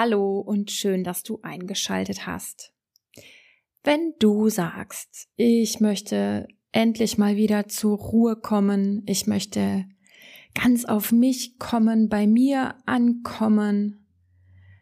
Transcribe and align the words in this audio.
Hallo 0.00 0.38
und 0.38 0.70
schön, 0.70 1.02
dass 1.02 1.24
du 1.24 1.40
eingeschaltet 1.42 2.24
hast. 2.24 2.72
Wenn 3.82 4.14
du 4.20 4.48
sagst, 4.48 5.26
ich 5.34 5.80
möchte 5.80 6.46
endlich 6.70 7.18
mal 7.18 7.34
wieder 7.34 7.66
zur 7.66 7.98
Ruhe 7.98 8.36
kommen, 8.36 9.02
ich 9.06 9.26
möchte 9.26 9.86
ganz 10.54 10.84
auf 10.84 11.10
mich 11.10 11.58
kommen, 11.58 12.08
bei 12.08 12.28
mir 12.28 12.76
ankommen, 12.86 14.06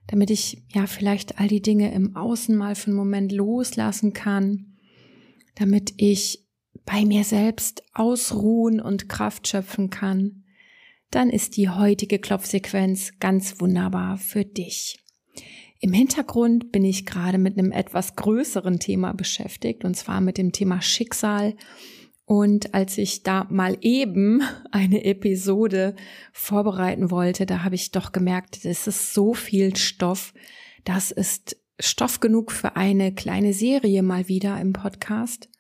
damit 0.07 0.29
ich 0.29 0.63
ja 0.75 0.87
vielleicht 0.87 1.41
all 1.41 1.49
die 1.49 1.63
Dinge 1.63 1.95
im 1.95 2.15
Außen 2.15 2.55
mal 2.55 2.75
für 2.75 2.89
einen 2.89 2.99
Moment 2.99 3.33
loslassen 3.33 4.13
kann, 4.13 4.77
damit 5.55 5.95
ich 5.97 6.47
bei 6.85 7.07
mir 7.07 7.25
selbst 7.25 7.83
ausruhen 7.95 8.83
und 8.83 9.09
Kraft 9.09 9.49
schöpfen 9.49 9.89
kann, 9.89 10.45
dann 11.11 11.31
ist 11.31 11.57
die 11.57 11.71
heutige 11.71 12.19
Klopfsequenz 12.19 13.19
ganz 13.19 13.63
wunderbar 13.63 14.19
für 14.19 14.45
dich. 14.45 14.99
Im 15.79 15.93
Hintergrund 15.93 16.73
bin 16.73 16.85
ich 16.85 17.05
gerade 17.07 17.39
mit 17.39 17.59
einem 17.59 17.71
etwas 17.71 18.17
größeren 18.17 18.79
Thema 18.79 19.13
beschäftigt, 19.13 19.85
und 19.85 19.95
zwar 19.95 20.21
mit 20.21 20.39
dem 20.39 20.53
Thema 20.53 20.81
Schicksal. 20.81 21.55
Und 22.25 22.75
als 22.75 22.99
ich 22.99 23.23
da 23.23 23.47
mal 23.51 23.77
eben 23.83 24.43
eine 24.73 25.05
Episode 25.05 25.95
vorbereiten 26.33 27.11
wollte, 27.11 27.47
da 27.47 27.63
habe 27.63 27.75
ich 27.75 27.93
doch 27.93 28.13
gemerkt, 28.13 28.65
es 28.65 28.87
ist 28.87 29.15
so 29.15 29.35
viel 29.35 29.77
Stoff. 29.77 30.33
Das 30.85 31.11
ist 31.11 31.57
Stoff 31.79 32.21
genug 32.21 32.53
für 32.53 32.77
eine 32.77 33.15
kleine 33.15 33.53
Serie 33.53 34.03
mal 34.03 34.29
wieder 34.29 34.59
im 34.61 34.73
Podcast, 34.73 35.51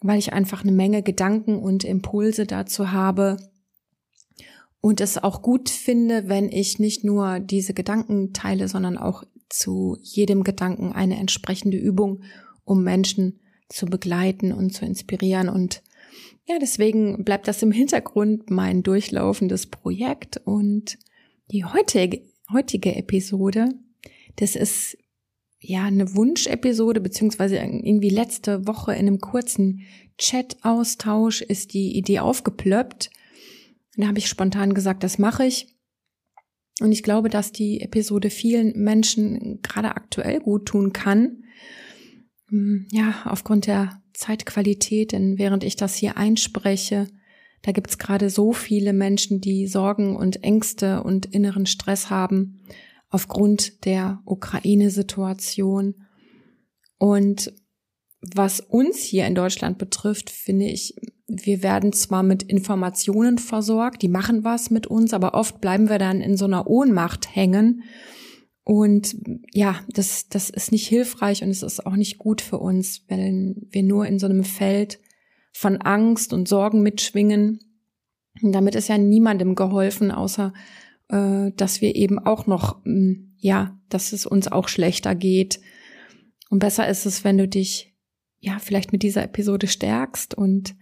weil 0.00 0.18
ich 0.18 0.34
einfach 0.34 0.62
eine 0.62 0.72
Menge 0.72 1.02
Gedanken 1.02 1.56
und 1.56 1.82
Impulse 1.82 2.46
dazu 2.46 2.92
habe, 2.92 3.38
und 4.86 5.00
es 5.00 5.18
auch 5.18 5.42
gut 5.42 5.68
finde, 5.68 6.28
wenn 6.28 6.48
ich 6.48 6.78
nicht 6.78 7.02
nur 7.02 7.40
diese 7.40 7.74
Gedanken 7.74 8.32
teile, 8.32 8.68
sondern 8.68 8.96
auch 8.96 9.24
zu 9.48 9.98
jedem 10.00 10.44
Gedanken 10.44 10.92
eine 10.92 11.16
entsprechende 11.16 11.76
Übung, 11.76 12.22
um 12.64 12.84
Menschen 12.84 13.40
zu 13.68 13.86
begleiten 13.86 14.52
und 14.52 14.72
zu 14.72 14.84
inspirieren. 14.84 15.48
Und 15.48 15.82
ja, 16.46 16.60
deswegen 16.60 17.24
bleibt 17.24 17.48
das 17.48 17.64
im 17.64 17.72
Hintergrund 17.72 18.48
mein 18.48 18.84
durchlaufendes 18.84 19.66
Projekt. 19.66 20.40
Und 20.44 20.98
die 21.50 21.64
heutige, 21.64 22.22
heutige 22.52 22.94
Episode, 22.94 23.70
das 24.36 24.54
ist 24.54 24.96
ja 25.58 25.82
eine 25.82 26.14
Wunschepisode, 26.14 27.00
beziehungsweise 27.00 27.56
irgendwie 27.56 28.10
letzte 28.10 28.68
Woche 28.68 28.92
in 28.92 29.08
einem 29.08 29.18
kurzen 29.18 29.80
Chat-Austausch 30.16 31.42
ist 31.42 31.74
die 31.74 31.96
Idee 31.96 32.20
aufgeplöppt 32.20 33.10
und 33.96 34.02
da 34.02 34.08
habe 34.08 34.18
ich 34.18 34.28
spontan 34.28 34.74
gesagt, 34.74 35.02
das 35.02 35.18
mache 35.18 35.46
ich. 35.46 35.74
Und 36.80 36.92
ich 36.92 37.02
glaube, 37.02 37.30
dass 37.30 37.52
die 37.52 37.80
Episode 37.80 38.28
vielen 38.28 38.72
Menschen 38.76 39.60
gerade 39.62 39.96
aktuell 39.96 40.40
gut 40.40 40.66
tun 40.66 40.92
kann. 40.92 41.44
Hm, 42.48 42.86
ja, 42.92 43.22
aufgrund 43.24 43.66
der 43.66 44.02
Zeitqualität, 44.12 45.12
denn 45.12 45.38
während 45.38 45.64
ich 45.64 45.76
das 45.76 45.94
hier 45.94 46.16
einspreche, 46.18 47.08
da 47.62 47.72
gibt 47.72 47.90
es 47.90 47.98
gerade 47.98 48.28
so 48.30 48.52
viele 48.52 48.92
Menschen, 48.92 49.40
die 49.40 49.66
Sorgen 49.66 50.14
und 50.16 50.44
Ängste 50.44 51.02
und 51.02 51.26
inneren 51.26 51.66
Stress 51.66 52.10
haben 52.10 52.62
aufgrund 53.08 53.84
der 53.86 54.20
Ukraine-Situation. 54.24 55.94
Und 56.98 57.52
was 58.20 58.60
uns 58.60 58.98
hier 58.98 59.26
in 59.26 59.34
Deutschland 59.34 59.78
betrifft, 59.78 60.30
finde 60.30 60.66
ich, 60.66 60.94
wir 61.28 61.62
werden 61.62 61.92
zwar 61.92 62.22
mit 62.22 62.42
Informationen 62.44 63.38
versorgt, 63.38 64.02
die 64.02 64.08
machen 64.08 64.44
was 64.44 64.70
mit 64.70 64.86
uns, 64.86 65.12
aber 65.12 65.34
oft 65.34 65.60
bleiben 65.60 65.88
wir 65.88 65.98
dann 65.98 66.20
in 66.20 66.36
so 66.36 66.44
einer 66.44 66.68
Ohnmacht 66.68 67.34
hängen. 67.34 67.82
Und 68.62 69.16
ja, 69.52 69.80
das, 69.88 70.28
das 70.28 70.50
ist 70.50 70.72
nicht 70.72 70.86
hilfreich 70.86 71.42
und 71.42 71.50
es 71.50 71.62
ist 71.62 71.86
auch 71.86 71.96
nicht 71.96 72.18
gut 72.18 72.40
für 72.40 72.58
uns, 72.58 73.04
wenn 73.08 73.66
wir 73.70 73.82
nur 73.82 74.06
in 74.06 74.18
so 74.18 74.26
einem 74.26 74.44
Feld 74.44 75.00
von 75.52 75.78
Angst 75.78 76.32
und 76.32 76.48
Sorgen 76.48 76.82
mitschwingen. 76.82 77.60
Und 78.42 78.52
damit 78.52 78.74
ist 78.74 78.88
ja 78.88 78.98
niemandem 78.98 79.54
geholfen, 79.54 80.10
außer 80.10 80.52
äh, 81.08 81.50
dass 81.56 81.80
wir 81.80 81.94
eben 81.94 82.18
auch 82.18 82.46
noch, 82.46 82.84
hm, 82.84 83.34
ja, 83.38 83.78
dass 83.88 84.12
es 84.12 84.26
uns 84.26 84.48
auch 84.48 84.68
schlechter 84.68 85.14
geht. 85.14 85.60
Und 86.50 86.58
besser 86.58 86.88
ist 86.88 87.06
es, 87.06 87.24
wenn 87.24 87.38
du 87.38 87.48
dich 87.48 87.94
ja 88.38 88.58
vielleicht 88.58 88.92
mit 88.92 89.02
dieser 89.02 89.24
Episode 89.24 89.66
stärkst 89.66 90.34
und 90.34 90.76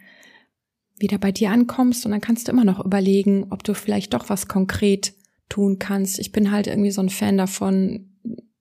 wieder 0.97 1.19
bei 1.19 1.33
dir 1.33 1.51
ankommst 1.51 2.05
und 2.05 2.13
dann 2.13 2.21
kannst 2.21 2.47
du 2.47 2.53
immer 2.53 2.65
noch 2.65 2.85
überlegen, 2.85 3.47
ob 3.51 3.65
du 3.65 3.75
vielleicht 3.75 4.15
doch 4.15 4.29
was 4.29 4.49
konkret 4.49 5.15
tun 5.49 5.79
kannst. 5.79 6.19
Ich 6.19 6.33
bin 6.33 6.51
halt 6.51 6.67
irgendwie 6.67 6.91
so 6.91 7.03
ein 7.03 7.09
Fan 7.09 7.37
davon, 7.37 8.11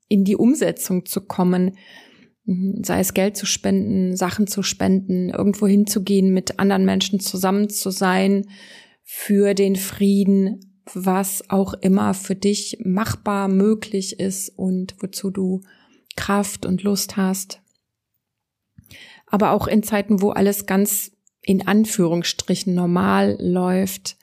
in 0.08 0.24
die 0.24 0.36
Umsetzung 0.36 1.06
zu 1.06 1.22
kommen, 1.22 1.78
mhm, 2.46 2.84
sei 2.84 3.00
es 3.00 3.14
Geld 3.14 3.38
zu 3.38 3.46
spenden, 3.46 4.16
Sachen 4.16 4.48
zu 4.48 4.64
spenden, 4.64 5.30
irgendwo 5.30 5.68
hinzugehen, 5.68 6.34
mit 6.34 6.60
anderen 6.60 6.86
Menschen 6.86 7.20
zusammen 7.20 7.70
zu 7.70 7.90
sein, 7.90 8.46
für 9.04 9.54
den 9.54 9.76
Frieden, 9.76 10.82
was 10.94 11.50
auch 11.50 11.74
immer 11.76 12.14
für 12.14 12.36
dich 12.36 12.78
machbar 12.84 13.48
möglich 13.48 14.20
ist 14.20 14.50
und 14.50 14.96
wozu 15.00 15.30
du 15.30 15.62
Kraft 16.16 16.66
und 16.66 16.84
Lust 16.84 17.18
hast. 17.18 17.62
Aber 19.28 19.52
auch 19.52 19.68
in 19.68 19.82
Zeiten, 19.82 20.22
wo 20.22 20.30
alles 20.30 20.66
ganz 20.66 21.13
in 21.44 21.68
Anführungsstrichen 21.68 22.74
normal 22.74 23.38
läuft, 23.40 24.18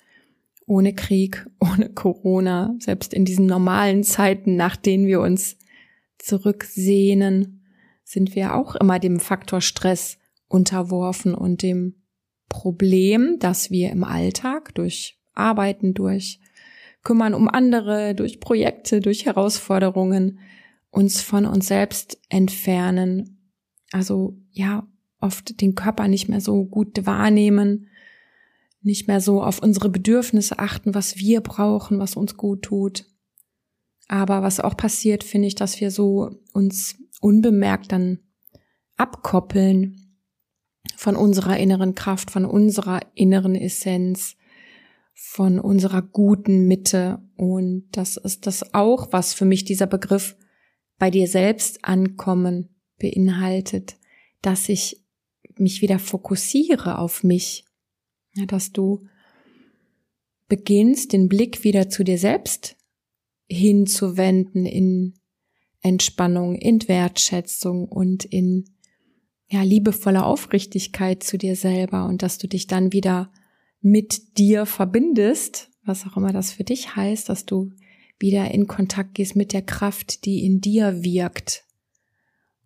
ohne 0.67 0.95
Krieg, 0.95 1.47
ohne 1.61 1.91
Corona, 1.91 2.75
selbst 2.79 3.15
in 3.15 3.25
diesen 3.25 3.47
normalen 3.47 4.05
Zeiten, 4.05 4.57
nach 4.57 4.77
denen 4.77 5.07
wir 5.07 5.21
uns 5.21 5.57
zurücksehnen, 6.19 7.65
sind 8.05 8.35
wir 8.35 8.55
auch 8.55 8.75
immer 8.75 8.99
dem 8.99 9.21
Faktor 9.21 9.61
Stress 9.61 10.19
unterworfen 10.49 11.35
und 11.35 11.63
dem 11.63 11.95
Problem, 12.49 13.39
dass 13.39 13.71
wir 13.71 13.91
im 13.91 14.03
Alltag 14.03 14.75
durch 14.75 15.19
Arbeiten, 15.33 15.95
durch 15.95 16.41
Kümmern 17.03 17.35
um 17.35 17.49
andere, 17.49 18.15
durch 18.15 18.41
Projekte, 18.41 19.01
durch 19.01 19.25
Herausforderungen 19.27 20.41
uns 20.91 21.23
von 21.23 21.47
uns 21.47 21.69
selbst 21.69 22.21
entfernen. 22.29 23.55
Also 23.93 24.37
ja, 24.51 24.87
oft 25.21 25.61
den 25.61 25.75
Körper 25.75 26.09
nicht 26.09 26.29
mehr 26.29 26.41
so 26.41 26.65
gut 26.65 27.07
wahrnehmen, 27.07 27.89
nicht 28.83 29.09
mehr 29.09 29.21
so 29.21 29.43
auf 29.43 29.63
unsere 29.63 29.91
Bedürfnisse 29.91 30.59
achten, 30.59 30.95
was 30.95 31.17
wir 31.17 31.41
brauchen, 31.41 31.99
was 31.99 32.17
uns 32.17 32.37
gut 32.37 32.63
tut. 32.63 33.05
Aber 34.09 34.43
was 34.43 34.61
auch 34.61 34.77
passiert, 34.77 35.23
finde 35.23 35.49
ich, 35.49 35.55
dass 35.55 35.81
wir 35.81 35.91
so 35.91 36.31
uns 36.53 36.97
unbemerkt 37.21 37.93
dann 37.93 38.19
abkoppeln 38.97 40.17
von 40.97 41.17
unserer 41.17 41.59
inneren 41.59 41.95
Kraft, 41.95 42.31
von 42.31 42.45
unserer 42.45 43.01
inneren 43.15 43.55
Essenz, 43.55 44.37
von 45.15 45.61
unserer 45.61 46.03
guten 46.03 46.67
Mitte. 46.67 47.23
Und 47.37 47.89
das 47.93 48.17
ist 48.17 48.47
das 48.47 48.75
auch, 48.75 49.13
was 49.13 49.35
für 49.35 49.45
mich 49.45 49.65
dieser 49.65 49.87
Begriff 49.87 50.37
bei 50.99 51.11
dir 51.11 51.29
selbst 51.29 51.85
ankommen 51.85 52.69
beinhaltet, 52.99 53.97
dass 54.43 54.69
ich 54.69 55.05
mich 55.61 55.83
wieder 55.83 55.99
fokussiere 55.99 56.99
auf 56.99 57.23
mich, 57.23 57.65
ja, 58.35 58.47
dass 58.47 58.73
du 58.73 59.07
beginnst, 60.49 61.13
den 61.13 61.29
Blick 61.29 61.65
wieder 61.65 61.89
zu 61.89 62.05
dir 62.05 62.19
selbst 62.19 62.77
hinzuwenden 63.49 64.67
in 64.67 65.15
Entspannung, 65.83 66.57
in 66.57 66.87
Wertschätzung 66.89 67.89
und 67.89 68.25
in 68.25 68.65
ja, 69.49 69.63
liebevoller 69.63 70.27
Aufrichtigkeit 70.27 71.23
zu 71.23 71.37
dir 71.37 71.57
selber 71.57 72.07
und 72.07 72.23
dass 72.23 72.39
du 72.39 72.47
dich 72.47 72.67
dann 72.67 72.93
wieder 72.93 73.33
mit 73.81 74.39
dir 74.39 74.67
verbindest, 74.67 75.71
was 75.85 76.07
auch 76.07 76.17
immer 76.17 76.33
das 76.33 76.53
für 76.53 76.65
dich 76.65 76.95
heißt, 76.95 77.29
dass 77.29 77.47
du 77.47 77.73
wieder 78.19 78.51
in 78.51 78.67
Kontakt 78.67 79.15
gehst 79.15 79.35
mit 79.35 79.53
der 79.53 79.63
Kraft, 79.63 80.25
die 80.25 80.45
in 80.45 80.61
dir 80.61 81.03
wirkt. 81.03 81.65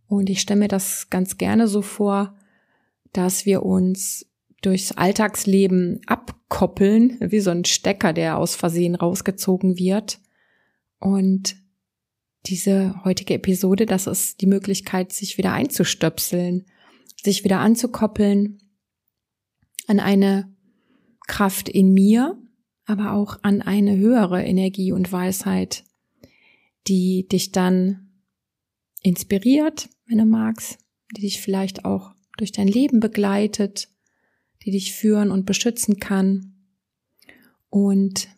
Und 0.07 0.29
ich 0.29 0.41
stelle 0.41 0.61
mir 0.61 0.69
das 0.69 1.09
ganz 1.09 1.39
gerne 1.39 1.69
so 1.69 1.81
vor, 1.81 2.37
dass 3.15 3.47
wir 3.47 3.63
uns 3.63 4.27
durchs 4.61 4.93
Alltagsleben 4.93 6.01
abkoppeln, 6.07 7.19
wie 7.21 7.41
so 7.41 7.51
ein 7.51 7.65
Stecker, 7.65 8.13
der 8.13 8.39
aus 8.39 8.55
Versehen 8.55 8.95
rausgezogen 8.95 9.79
wird. 9.79 10.21
Und 10.99 11.57
diese 12.47 13.03
heutige 13.05 13.35
Episode, 13.35 13.87
das 13.87 14.07
ist 14.07 14.41
die 14.41 14.47
Möglichkeit, 14.47 15.13
sich 15.13 15.39
wieder 15.39 15.53
einzustöpseln, 15.53 16.67
sich 17.23 17.45
wieder 17.45 17.61
anzukoppeln 17.61 18.59
an 19.87 20.01
eine 20.01 20.53
Kraft 21.27 21.69
in 21.69 21.93
mir, 21.93 22.39
aber 22.87 23.13
auch 23.13 23.39
an 23.43 23.63
eine 23.63 23.97
höhere 23.97 24.43
Energie 24.43 24.93
und 24.93 25.13
Weisheit, 25.13 25.85
die 26.87 27.29
dich 27.29 27.53
dann 27.53 28.23
inspiriert, 29.03 29.89
wenn 30.07 30.19
du 30.19 30.25
magst, 30.25 30.79
die 31.17 31.23
dich 31.23 31.41
vielleicht 31.41 31.85
auch 31.85 32.14
durch 32.37 32.53
dein 32.53 32.69
Leben 32.69 33.01
begleitet, 33.01 33.89
die 34.65 34.71
dich 34.71 34.93
führen 34.93 35.31
und 35.31 35.47
beschützen 35.47 35.99
kann. 35.99 36.55
Und 37.69 38.29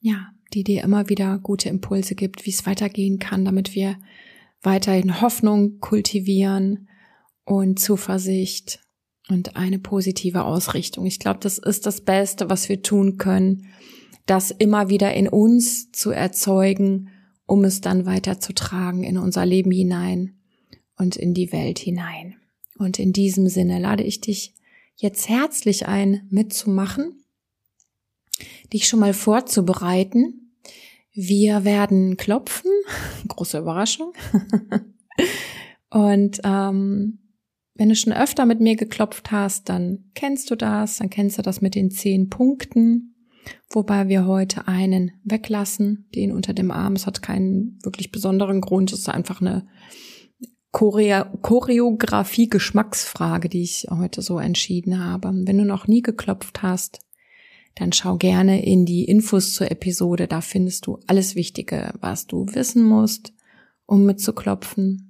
ja, 0.00 0.32
die 0.54 0.64
dir 0.64 0.82
immer 0.82 1.08
wieder 1.08 1.38
gute 1.38 1.68
Impulse 1.68 2.14
gibt, 2.14 2.46
wie 2.46 2.50
es 2.50 2.66
weitergehen 2.66 3.18
kann, 3.18 3.44
damit 3.44 3.74
wir 3.74 3.98
weiterhin 4.62 5.20
Hoffnung 5.20 5.78
kultivieren 5.80 6.88
und 7.44 7.78
Zuversicht 7.78 8.80
und 9.28 9.56
eine 9.56 9.78
positive 9.78 10.44
Ausrichtung. 10.44 11.06
Ich 11.06 11.18
glaube, 11.18 11.40
das 11.40 11.58
ist 11.58 11.86
das 11.86 12.00
Beste, 12.00 12.48
was 12.50 12.68
wir 12.68 12.82
tun 12.82 13.18
können, 13.18 13.66
das 14.26 14.50
immer 14.50 14.88
wieder 14.88 15.14
in 15.14 15.28
uns 15.28 15.92
zu 15.92 16.10
erzeugen, 16.10 17.10
um 17.46 17.64
es 17.64 17.80
dann 17.80 18.04
weiterzutragen 18.04 19.04
in 19.04 19.16
unser 19.16 19.46
Leben 19.46 19.70
hinein 19.70 20.38
und 20.96 21.16
in 21.16 21.34
die 21.34 21.52
Welt 21.52 21.78
hinein. 21.78 22.37
Und 22.78 22.98
in 22.98 23.12
diesem 23.12 23.48
Sinne 23.48 23.78
lade 23.78 24.04
ich 24.04 24.20
dich 24.20 24.54
jetzt 24.96 25.28
herzlich 25.28 25.86
ein, 25.86 26.26
mitzumachen, 26.30 27.24
dich 28.72 28.86
schon 28.86 29.00
mal 29.00 29.12
vorzubereiten. 29.12 30.54
Wir 31.12 31.64
werden 31.64 32.16
klopfen, 32.16 32.70
große 33.28 33.58
Überraschung. 33.58 34.12
und 35.90 36.40
ähm, 36.44 37.18
wenn 37.74 37.88
du 37.88 37.94
schon 37.94 38.12
öfter 38.12 38.46
mit 38.46 38.60
mir 38.60 38.76
geklopft 38.76 39.30
hast, 39.30 39.68
dann 39.68 40.10
kennst 40.14 40.50
du 40.50 40.56
das, 40.56 40.98
dann 40.98 41.10
kennst 41.10 41.38
du 41.38 41.42
das 41.42 41.60
mit 41.60 41.74
den 41.74 41.90
zehn 41.90 42.28
Punkten, 42.28 43.14
wobei 43.70 44.08
wir 44.08 44.26
heute 44.26 44.66
einen 44.66 45.12
weglassen, 45.24 46.08
den 46.14 46.32
unter 46.32 46.54
dem 46.54 46.72
Arm. 46.72 46.94
Es 46.94 47.06
hat 47.06 47.22
keinen 47.22 47.78
wirklich 47.82 48.10
besonderen 48.10 48.60
Grund, 48.60 48.92
es 48.92 49.00
ist 49.00 49.08
einfach 49.08 49.40
eine 49.40 49.66
Choreografie-Geschmacksfrage, 50.72 53.48
die 53.48 53.62
ich 53.62 53.86
heute 53.90 54.22
so 54.22 54.38
entschieden 54.38 55.04
habe. 55.04 55.30
Wenn 55.32 55.58
du 55.58 55.64
noch 55.64 55.86
nie 55.86 56.02
geklopft 56.02 56.62
hast, 56.62 57.00
dann 57.74 57.92
schau 57.92 58.16
gerne 58.16 58.64
in 58.64 58.84
die 58.84 59.04
Infos 59.04 59.54
zur 59.54 59.70
Episode, 59.70 60.26
da 60.26 60.40
findest 60.40 60.86
du 60.86 60.98
alles 61.06 61.36
Wichtige, 61.36 61.94
was 62.00 62.26
du 62.26 62.46
wissen 62.54 62.82
musst, 62.82 63.32
um 63.86 64.04
mitzuklopfen. 64.04 65.04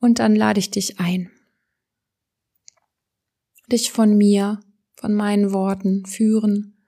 Und 0.00 0.18
dann 0.18 0.34
lade 0.34 0.60
ich 0.60 0.70
dich 0.70 0.98
ein, 0.98 1.30
dich 3.70 3.92
von 3.92 4.16
mir, 4.16 4.60
von 4.96 5.14
meinen 5.14 5.52
Worten 5.52 6.06
führen 6.06 6.78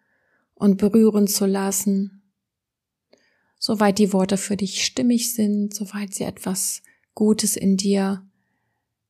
und 0.54 0.78
berühren 0.78 1.26
zu 1.26 1.46
lassen, 1.46 2.19
soweit 3.60 3.98
die 3.98 4.12
Worte 4.12 4.36
für 4.36 4.56
dich 4.56 4.84
stimmig 4.84 5.32
sind, 5.32 5.72
soweit 5.72 6.12
sie 6.12 6.24
etwas 6.24 6.82
Gutes 7.14 7.56
in 7.56 7.76
dir 7.76 8.26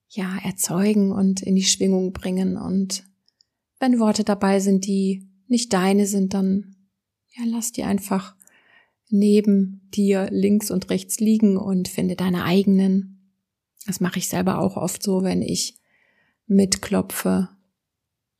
ja 0.08 0.38
erzeugen 0.44 1.12
und 1.12 1.40
in 1.40 1.54
die 1.54 1.64
Schwingung 1.64 2.12
bringen 2.12 2.58
und 2.58 3.04
wenn 3.78 3.98
Worte 3.98 4.24
dabei 4.24 4.60
sind, 4.60 4.84
die 4.84 5.26
nicht 5.46 5.72
deine 5.72 6.06
sind, 6.06 6.34
dann 6.34 6.76
ja, 7.28 7.44
lass 7.46 7.72
die 7.72 7.84
einfach 7.84 8.36
neben 9.08 9.88
dir 9.94 10.28
links 10.30 10.70
und 10.70 10.90
rechts 10.90 11.18
liegen 11.18 11.56
und 11.56 11.88
finde 11.88 12.14
deine 12.14 12.44
eigenen. 12.44 13.32
Das 13.86 14.00
mache 14.00 14.18
ich 14.18 14.28
selber 14.28 14.58
auch 14.58 14.76
oft 14.76 15.02
so, 15.02 15.22
wenn 15.22 15.42
ich 15.42 15.78
mitklopfe 16.46 17.48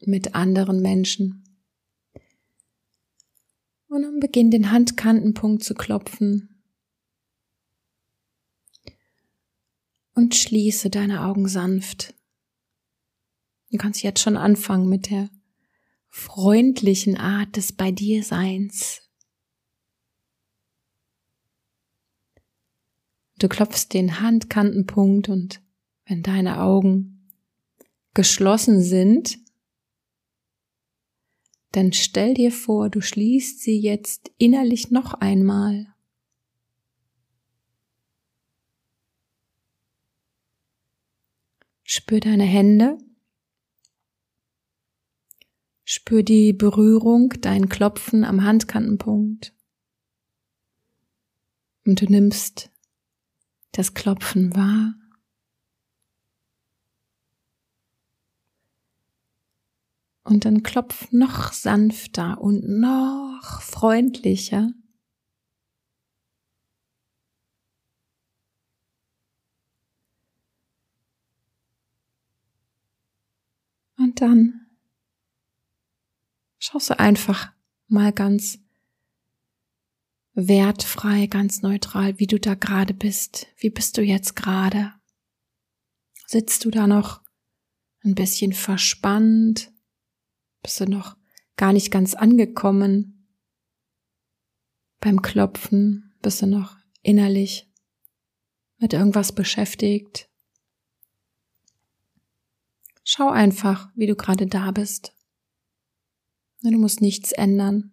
mit 0.05 0.35
anderen 0.35 0.83
Menschen. 0.83 1.45
Und 3.91 4.03
dann 4.03 4.21
beginn 4.21 4.53
den 4.53 4.71
Handkantenpunkt 4.71 5.65
zu 5.65 5.75
klopfen. 5.75 6.63
Und 10.15 10.37
schließe 10.37 10.91
deine 10.91 11.25
Augen 11.25 11.49
sanft. 11.49 12.15
Du 13.73 13.79
kannst 13.79 14.05
jetzt 14.05 14.21
schon 14.21 14.37
anfangen 14.37 14.89
mit 14.89 15.11
der 15.11 15.29
freundlichen 16.09 17.17
Art 17.17 17.57
des 17.57 17.73
bei 17.73 17.91
dir 17.91 18.23
Seins. 18.23 19.03
Du 23.41 23.49
klopfst 23.49 23.89
den 23.93 24.21
Handkantenpunkt 24.21 25.29
und 25.29 25.61
wenn 26.05 26.23
deine 26.23 26.61
Augen 26.61 27.29
geschlossen 28.15 28.83
sind, 28.83 29.37
dann 31.73 31.93
stell 31.93 32.35
dir 32.35 32.51
vor, 32.51 32.91
du 32.91 33.01
schließt 33.01 33.61
sie 33.61 33.79
jetzt 33.79 34.33
innerlich 34.39 34.91
noch 34.91 35.15
einmal. 35.15 35.95
Spür 41.85 42.21
deine 42.21 42.45
Hände. 42.45 42.99
Spür 45.85 46.23
die 46.23 46.53
Berührung, 46.53 47.31
dein 47.41 47.69
Klopfen 47.69 48.25
am 48.25 48.45
Handkantenpunkt. 48.45 49.53
Und 51.85 52.01
du 52.01 52.07
nimmst 52.07 52.71
das 53.73 53.95
Klopfen 53.95 54.55
wahr. 54.55 54.95
Und 60.31 60.45
dann 60.45 60.63
klopf 60.63 61.11
noch 61.11 61.53
sanfter 61.53 62.41
und 62.41 62.63
noch 62.63 63.63
freundlicher. 63.63 64.71
Und 73.99 74.21
dann 74.21 74.69
schaust 76.61 76.91
du 76.91 77.01
einfach 77.01 77.53
mal 77.89 78.13
ganz 78.13 78.61
wertfrei, 80.35 81.27
ganz 81.27 81.63
neutral, 81.63 82.21
wie 82.21 82.29
du 82.29 82.39
da 82.39 82.55
gerade 82.55 82.95
bist. 82.95 83.49
Wie 83.57 83.71
bist 83.71 83.99
du 83.99 84.03
jetzt 84.03 84.37
gerade? 84.37 84.93
Sitzt 86.29 86.65
du 86.65 86.71
da 86.71 86.87
noch 86.87 87.21
ein 88.05 88.15
bisschen 88.15 88.53
verspannt? 88.53 89.73
Bist 90.63 90.81
du 90.81 90.87
noch 90.87 91.17
gar 91.57 91.73
nicht 91.73 91.91
ganz 91.91 92.15
angekommen? 92.15 93.29
Beim 95.01 95.23
Klopfen 95.23 96.15
bist 96.23 96.43
du 96.43 96.47
noch 96.47 96.77
innerlich 97.03 97.71
mit 98.79 98.93
irgendwas 98.93 99.35
beschäftigt? 99.35 100.29
Schau 103.05 103.31
einfach, 103.31 103.91
wie 103.97 104.07
du 104.07 104.15
gerade 104.15 104.47
da 104.47 104.71
bist. 104.71 105.15
Du 106.63 106.79
musst 106.79 107.01
nichts 107.01 107.33
ändern. 107.33 107.93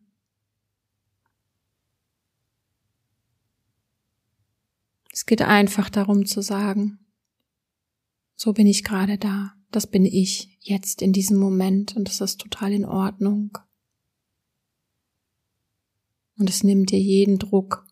Es 5.11 5.25
geht 5.25 5.41
einfach 5.41 5.89
darum 5.89 6.27
zu 6.27 6.41
sagen, 6.41 6.99
so 8.35 8.53
bin 8.53 8.67
ich 8.67 8.83
gerade 8.83 9.17
da, 9.17 9.56
das 9.71 9.87
bin 9.87 10.05
ich 10.05 10.57
jetzt 10.61 11.01
in 11.01 11.13
diesem 11.13 11.37
Moment 11.37 11.95
und 11.95 12.07
das 12.07 12.21
ist 12.21 12.39
total 12.39 12.73
in 12.73 12.85
Ordnung. 12.85 13.57
Und 16.37 16.49
es 16.49 16.63
nimmt 16.63 16.91
dir 16.91 16.99
jeden 16.99 17.39
Druck. 17.39 17.85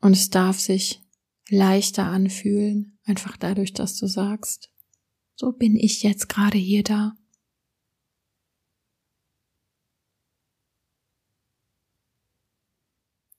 Und 0.00 0.12
es 0.12 0.30
darf 0.30 0.58
sich 0.58 1.00
leichter 1.48 2.06
anfühlen, 2.06 2.98
einfach 3.04 3.36
dadurch, 3.36 3.72
dass 3.72 3.96
du 3.98 4.06
sagst, 4.06 4.72
so 5.36 5.52
bin 5.52 5.76
ich 5.76 6.02
jetzt 6.02 6.28
gerade 6.28 6.58
hier 6.58 6.82
da. 6.82 7.16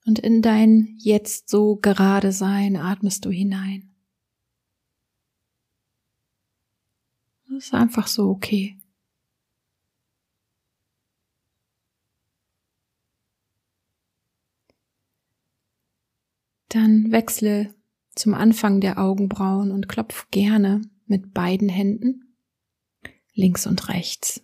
Und 0.05 0.19
in 0.19 0.41
dein 0.41 0.95
jetzt 0.99 1.49
so 1.49 1.77
gerade 1.77 2.31
Sein 2.31 2.75
atmest 2.75 3.25
du 3.25 3.29
hinein. 3.29 3.93
Das 7.47 7.65
ist 7.65 7.73
einfach 7.73 8.07
so 8.07 8.29
okay. 8.29 8.77
Dann 16.69 17.11
wechsle 17.11 17.73
zum 18.15 18.33
Anfang 18.33 18.81
der 18.81 18.97
Augenbrauen 18.97 19.71
und 19.71 19.87
klopf 19.87 20.27
gerne 20.31 20.81
mit 21.05 21.33
beiden 21.33 21.69
Händen 21.69 22.35
links 23.33 23.67
und 23.67 23.89
rechts. 23.89 24.43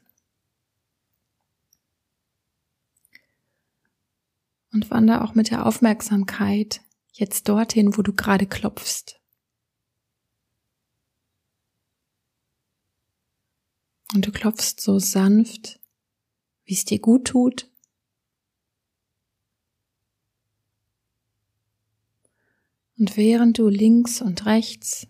Und 4.72 4.90
wander 4.92 5.24
auch 5.24 5.36
mit 5.36 5.50
der 5.50 5.66
Aufmerksamkeit 5.66 6.82
jetzt 7.12 7.50
dorthin, 7.50 7.98
wo 7.98 8.02
du 8.02 8.14
gerade 8.14 8.46
klopfst. 8.46 9.20
Und 14.14 14.26
du 14.26 14.32
klopfst 14.32 14.82
so 14.82 15.00
sanft, 15.00 15.80
wie 16.66 16.74
es 16.74 16.86
dir 16.86 17.00
gut 17.00 17.28
tut. 17.28 17.70
Und 22.98 23.16
während 23.18 23.58
du 23.58 23.70
links 23.70 24.22
und 24.22 24.46
rechts 24.46 25.08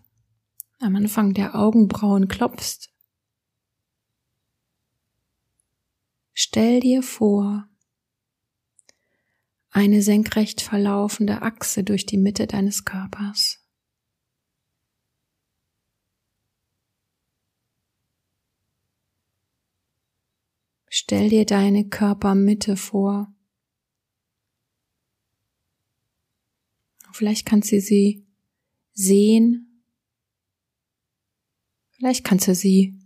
am 0.78 0.96
Anfang 0.96 1.34
der 1.34 1.54
Augenbrauen 1.54 2.28
klopfst, 2.28 2.90
Stell 6.42 6.80
dir 6.80 7.02
vor, 7.02 7.68
eine 9.70 10.02
senkrecht 10.02 10.60
verlaufende 10.60 11.42
Achse 11.42 11.84
durch 11.84 12.06
die 12.06 12.18
Mitte 12.18 12.46
deines 12.46 12.84
Körpers. 12.84 13.64
Stell 20.88 21.28
dir 21.28 21.46
deine 21.46 21.88
Körpermitte 21.88 22.76
vor. 22.76 23.32
Vielleicht 27.12 27.46
kannst 27.46 27.70
du 27.70 27.80
sie 27.80 28.26
sehen. 28.92 29.84
Vielleicht 31.90 32.24
kannst 32.24 32.48
du 32.48 32.54
sie 32.54 32.98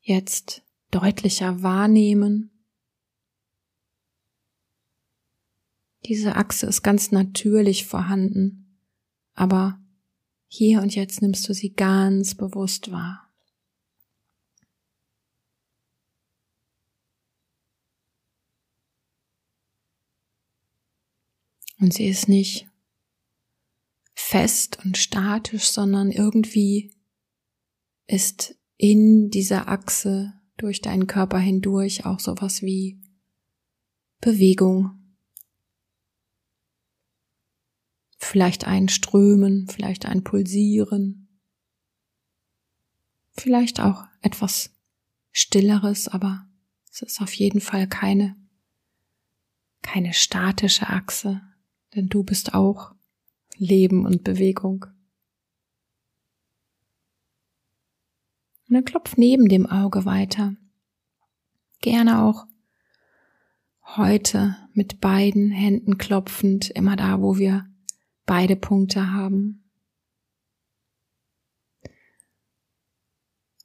jetzt 0.00 0.62
deutlicher 0.90 1.62
wahrnehmen. 1.62 2.53
Diese 6.06 6.36
Achse 6.36 6.66
ist 6.66 6.82
ganz 6.82 7.12
natürlich 7.12 7.86
vorhanden, 7.86 8.78
aber 9.32 9.80
hier 10.46 10.82
und 10.82 10.94
jetzt 10.94 11.22
nimmst 11.22 11.48
du 11.48 11.54
sie 11.54 11.72
ganz 11.72 12.34
bewusst 12.34 12.92
wahr. 12.92 13.32
Und 21.80 21.92
sie 21.92 22.06
ist 22.06 22.28
nicht 22.28 22.68
fest 24.14 24.78
und 24.84 24.96
statisch, 24.96 25.64
sondern 25.64 26.10
irgendwie 26.10 26.94
ist 28.06 28.56
in 28.76 29.30
dieser 29.30 29.68
Achse 29.68 30.34
durch 30.56 30.80
deinen 30.80 31.06
Körper 31.06 31.38
hindurch 31.38 32.06
auch 32.06 32.20
sowas 32.20 32.62
wie 32.62 33.00
Bewegung. 34.20 35.03
Vielleicht 38.24 38.66
ein 38.66 38.88
Strömen, 38.88 39.68
vielleicht 39.68 40.06
ein 40.06 40.24
Pulsieren. 40.24 41.28
Vielleicht 43.32 43.80
auch 43.80 44.04
etwas 44.22 44.74
Stilleres, 45.30 46.08
aber 46.08 46.48
es 46.90 47.02
ist 47.02 47.20
auf 47.20 47.34
jeden 47.34 47.60
Fall 47.60 47.86
keine, 47.86 48.34
keine 49.82 50.14
statische 50.14 50.88
Achse, 50.88 51.42
denn 51.94 52.08
du 52.08 52.24
bist 52.24 52.54
auch 52.54 52.94
Leben 53.56 54.06
und 54.06 54.24
Bewegung. 54.24 54.86
Und 58.66 58.74
dann 58.74 58.86
klopf 58.86 59.18
neben 59.18 59.50
dem 59.50 59.66
Auge 59.66 60.06
weiter. 60.06 60.56
Gerne 61.82 62.22
auch 62.22 62.46
heute 63.96 64.56
mit 64.72 65.02
beiden 65.02 65.50
Händen 65.50 65.98
klopfend, 65.98 66.70
immer 66.70 66.96
da, 66.96 67.20
wo 67.20 67.36
wir 67.36 67.68
beide 68.26 68.56
Punkte 68.56 69.12
haben. 69.12 69.64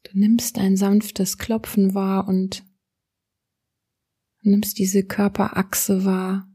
Du 0.03 0.17
nimmst 0.17 0.57
ein 0.57 0.75
sanftes 0.75 1.37
Klopfen 1.37 1.93
wahr 1.93 2.27
und 2.27 2.65
nimmst 4.41 4.79
diese 4.79 5.05
Körperachse 5.05 6.05
wahr. 6.05 6.49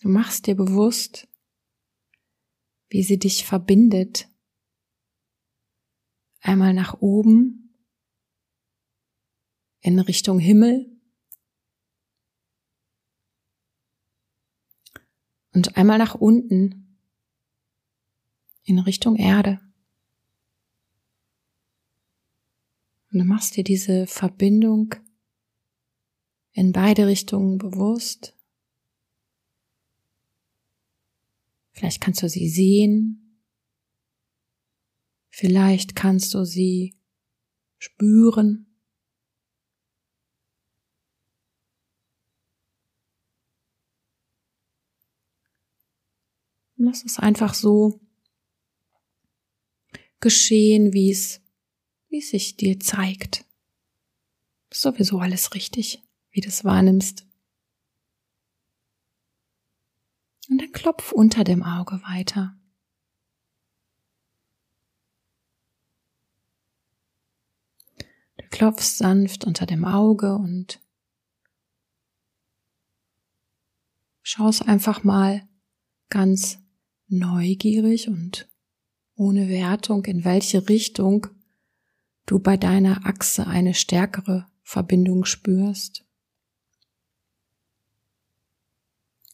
Du 0.00 0.08
machst 0.08 0.46
dir 0.46 0.54
bewusst, 0.54 1.28
wie 2.88 3.02
sie 3.02 3.18
dich 3.18 3.44
verbindet. 3.44 4.28
Einmal 6.40 6.74
nach 6.74 7.00
oben 7.00 7.74
in 9.80 9.98
Richtung 9.98 10.38
Himmel 10.38 10.90
und 15.52 15.76
einmal 15.76 15.98
nach 15.98 16.14
unten 16.14 16.83
in 18.64 18.78
Richtung 18.78 19.16
Erde. 19.16 19.60
Und 23.12 23.20
du 23.20 23.24
machst 23.24 23.56
dir 23.56 23.64
diese 23.64 24.06
Verbindung 24.06 24.94
in 26.52 26.72
beide 26.72 27.06
Richtungen 27.06 27.58
bewusst. 27.58 28.36
Vielleicht 31.72 32.00
kannst 32.00 32.22
du 32.22 32.28
sie 32.28 32.48
sehen. 32.48 33.40
Vielleicht 35.30 35.96
kannst 35.96 36.32
du 36.34 36.44
sie 36.44 36.96
spüren. 37.78 38.66
Lass 46.76 47.04
es 47.04 47.18
einfach 47.18 47.54
so 47.54 48.03
geschehen, 50.24 50.94
wie 50.94 51.10
es, 51.10 51.42
wie 52.08 52.22
sich 52.22 52.56
dir 52.56 52.80
zeigt. 52.80 53.44
Ist 54.70 54.80
sowieso 54.80 55.18
alles 55.18 55.52
richtig, 55.52 56.02
wie 56.30 56.40
du 56.40 56.48
es 56.48 56.64
wahrnimmst. 56.64 57.26
Und 60.48 60.62
dann 60.62 60.72
klopf 60.72 61.12
unter 61.12 61.44
dem 61.44 61.62
Auge 61.62 62.00
weiter. 62.04 62.58
Du 68.38 68.48
klopfst 68.48 68.96
sanft 68.96 69.44
unter 69.44 69.66
dem 69.66 69.84
Auge 69.84 70.36
und 70.36 70.80
schaust 74.22 74.66
einfach 74.66 75.04
mal 75.04 75.46
ganz 76.08 76.58
neugierig 77.08 78.08
und 78.08 78.48
ohne 79.16 79.48
Wertung, 79.48 80.04
in 80.04 80.24
welche 80.24 80.68
Richtung 80.68 81.26
du 82.26 82.38
bei 82.38 82.56
deiner 82.56 83.06
Achse 83.06 83.46
eine 83.46 83.74
stärkere 83.74 84.46
Verbindung 84.62 85.24
spürst. 85.24 86.04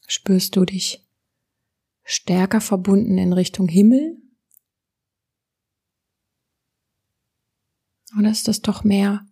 Spürst 0.07 0.55
du 0.55 0.65
dich 0.65 1.07
stärker 2.03 2.59
verbunden 2.59 3.17
in 3.17 3.33
Richtung 3.33 3.67
Himmel? 3.69 4.21
Oder 8.19 8.31
ist 8.31 8.49
es 8.49 8.61
doch 8.61 8.83
mehr 8.83 9.25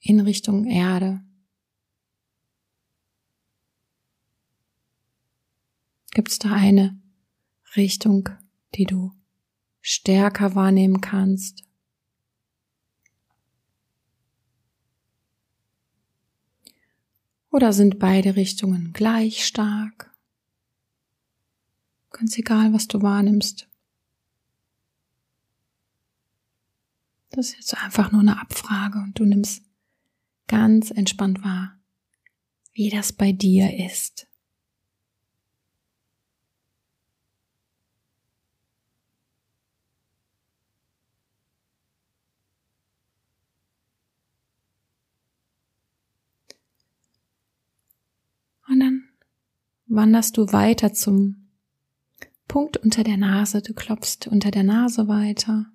in 0.00 0.20
Richtung 0.20 0.66
Erde? 0.66 1.24
Gibt 6.12 6.30
es 6.30 6.38
da 6.38 6.52
eine 6.52 7.00
Richtung, 7.76 8.28
die 8.74 8.84
du 8.84 9.12
stärker 9.80 10.54
wahrnehmen 10.54 11.00
kannst? 11.00 11.64
Oder 17.50 17.72
sind 17.72 17.98
beide 17.98 18.36
Richtungen 18.36 18.92
gleich 18.92 19.44
stark? 19.44 20.14
Ganz 22.10 22.38
egal, 22.38 22.72
was 22.72 22.86
du 22.86 23.02
wahrnimmst. 23.02 23.68
Das 27.30 27.50
ist 27.50 27.56
jetzt 27.56 27.74
einfach 27.82 28.10
nur 28.12 28.20
eine 28.20 28.40
Abfrage 28.40 28.98
und 28.98 29.18
du 29.18 29.24
nimmst 29.24 29.62
ganz 30.48 30.90
entspannt 30.90 31.44
wahr, 31.44 31.78
wie 32.72 32.90
das 32.90 33.12
bei 33.12 33.30
dir 33.32 33.72
ist. 33.86 34.26
Und 48.68 48.80
dann 48.80 49.08
wanderst 49.90 50.36
du 50.36 50.52
weiter 50.52 50.94
zum 50.94 51.48
Punkt 52.46 52.76
unter 52.76 53.04
der 53.04 53.16
Nase, 53.16 53.60
du 53.60 53.74
klopfst 53.74 54.26
unter 54.28 54.50
der 54.50 54.62
Nase 54.62 55.08
weiter. 55.08 55.66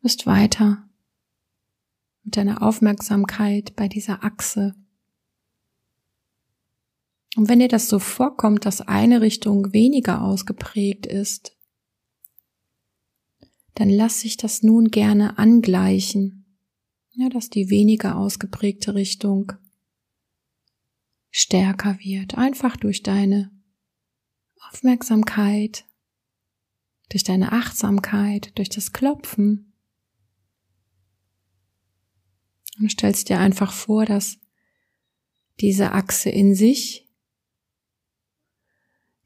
Bist 0.00 0.26
weiter 0.26 0.88
mit 2.22 2.36
deiner 2.36 2.62
Aufmerksamkeit 2.62 3.74
bei 3.76 3.88
dieser 3.88 4.24
Achse. 4.24 4.74
Und 7.36 7.48
wenn 7.48 7.58
dir 7.58 7.68
das 7.68 7.88
so 7.88 7.98
vorkommt, 7.98 8.64
dass 8.64 8.80
eine 8.80 9.20
Richtung 9.20 9.72
weniger 9.72 10.22
ausgeprägt 10.22 11.06
ist, 11.06 11.56
dann 13.74 13.90
lass 13.90 14.20
sich 14.20 14.36
das 14.36 14.62
nun 14.62 14.90
gerne 14.90 15.38
angleichen. 15.38 16.45
Ja, 17.18 17.30
dass 17.30 17.48
die 17.48 17.70
weniger 17.70 18.16
ausgeprägte 18.16 18.94
Richtung 18.94 19.52
stärker 21.30 21.98
wird, 21.98 22.36
einfach 22.36 22.76
durch 22.76 23.02
deine 23.02 23.50
Aufmerksamkeit, 24.68 25.86
durch 27.08 27.24
deine 27.24 27.52
Achtsamkeit, 27.52 28.56
durch 28.58 28.68
das 28.68 28.92
Klopfen. 28.92 29.72
Und 32.78 32.92
stellst 32.92 33.30
dir 33.30 33.38
einfach 33.38 33.72
vor, 33.72 34.04
dass 34.04 34.38
diese 35.60 35.92
Achse 35.92 36.28
in 36.28 36.54
sich 36.54 37.08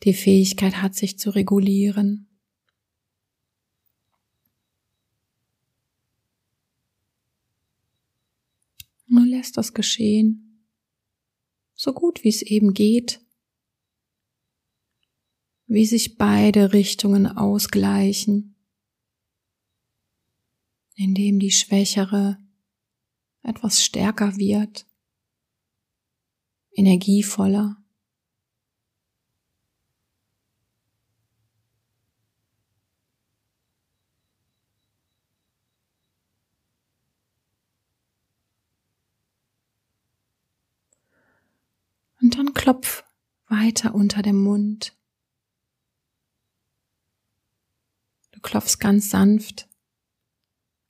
die 0.04 0.14
Fähigkeit 0.14 0.80
hat, 0.80 0.94
sich 0.94 1.18
zu 1.18 1.30
regulieren. 1.30 2.28
Nun 9.12 9.29
lässt 9.40 9.56
das 9.56 9.72
geschehen, 9.72 10.66
so 11.72 11.94
gut 11.94 12.24
wie 12.24 12.28
es 12.28 12.42
eben 12.42 12.74
geht, 12.74 13.24
wie 15.66 15.86
sich 15.86 16.18
beide 16.18 16.74
Richtungen 16.74 17.26
ausgleichen, 17.26 18.54
indem 20.94 21.38
die 21.38 21.52
Schwächere 21.52 22.36
etwas 23.42 23.82
stärker 23.82 24.36
wird, 24.36 24.84
energievoller. 26.72 27.80
Und 42.20 42.36
dann 42.36 42.52
klopf 42.70 43.02
weiter 43.48 43.96
unter 43.96 44.22
dem 44.22 44.40
Mund. 44.44 44.96
Du 48.30 48.38
klopfst 48.40 48.78
ganz 48.78 49.10
sanft 49.10 49.68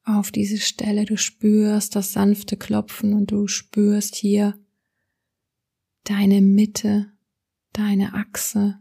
auf 0.05 0.31
diese 0.31 0.59
Stelle. 0.59 1.07
Du 1.07 1.17
spürst 1.17 1.97
das 1.97 2.13
sanfte 2.13 2.59
Klopfen 2.59 3.15
und 3.15 3.31
du 3.31 3.47
spürst 3.47 4.15
hier 4.15 4.59
deine 6.05 6.43
Mitte, 6.43 7.11
deine 7.73 8.13
Achse. 8.13 8.79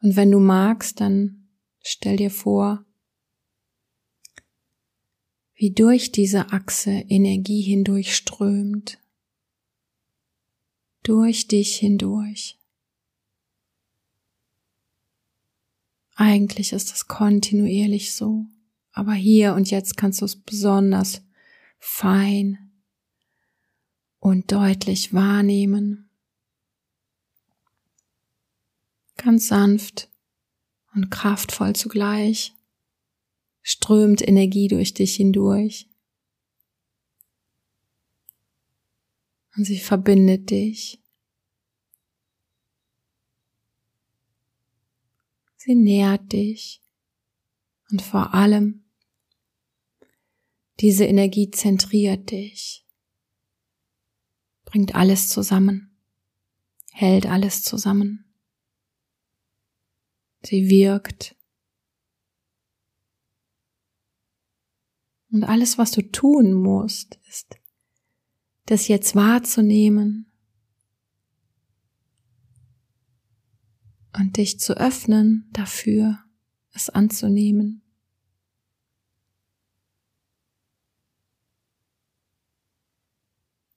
Und 0.00 0.16
wenn 0.16 0.30
du 0.30 0.40
magst, 0.40 1.02
dann 1.02 1.50
stell 1.82 2.16
dir 2.16 2.30
vor, 2.30 2.86
wie 5.60 5.72
durch 5.72 6.10
diese 6.10 6.52
Achse 6.52 6.90
Energie 6.90 7.60
hindurch 7.60 8.16
strömt, 8.16 8.98
durch 11.02 11.48
dich 11.48 11.76
hindurch. 11.76 12.58
Eigentlich 16.14 16.72
ist 16.72 16.92
das 16.92 17.08
kontinuierlich 17.08 18.14
so, 18.14 18.46
aber 18.92 19.12
hier 19.12 19.52
und 19.52 19.70
jetzt 19.70 19.98
kannst 19.98 20.22
du 20.22 20.24
es 20.24 20.34
besonders 20.34 21.20
fein 21.78 22.72
und 24.18 24.50
deutlich 24.52 25.12
wahrnehmen. 25.12 26.08
Ganz 29.18 29.48
sanft 29.48 30.10
und 30.94 31.10
kraftvoll 31.10 31.74
zugleich 31.76 32.54
strömt 33.62 34.26
Energie 34.26 34.68
durch 34.68 34.94
dich 34.94 35.16
hindurch. 35.16 35.88
Und 39.56 39.64
sie 39.64 39.78
verbindet 39.78 40.50
dich. 40.50 41.02
Sie 45.56 45.74
nährt 45.74 46.32
dich. 46.32 46.80
Und 47.90 48.02
vor 48.02 48.34
allem, 48.34 48.84
diese 50.78 51.04
Energie 51.04 51.50
zentriert 51.50 52.30
dich, 52.30 52.86
bringt 54.64 54.94
alles 54.94 55.28
zusammen, 55.28 55.94
hält 56.92 57.26
alles 57.26 57.62
zusammen. 57.62 58.32
Sie 60.42 60.70
wirkt 60.70 61.36
Und 65.32 65.44
alles, 65.44 65.78
was 65.78 65.92
du 65.92 66.02
tun 66.02 66.52
musst, 66.52 67.18
ist, 67.28 67.56
das 68.66 68.88
jetzt 68.88 69.14
wahrzunehmen 69.14 70.30
und 74.16 74.36
dich 74.36 74.58
zu 74.58 74.76
öffnen 74.76 75.48
dafür, 75.52 76.18
es 76.72 76.90
anzunehmen. 76.90 77.82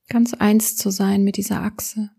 Ganz 0.10 0.34
eins 0.34 0.76
zu 0.76 0.92
sein 0.92 1.24
mit 1.24 1.38
dieser 1.38 1.62
Achse. 1.62 2.12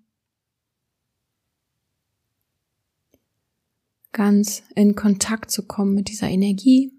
Ganz 4.11 4.63
in 4.75 4.97
Kontakt 4.97 5.51
zu 5.51 5.67
kommen 5.67 5.95
mit 5.95 6.09
dieser 6.09 6.29
Energie, 6.29 6.93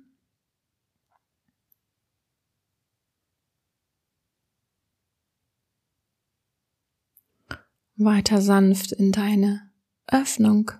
weiter 7.95 8.41
sanft 8.41 8.91
in 8.91 9.11
deine 9.11 9.71
Öffnung 10.07 10.71